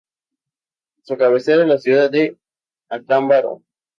[1.03, 2.39] Su cabecera es la ciudad de
[2.89, 3.61] Acámbaro.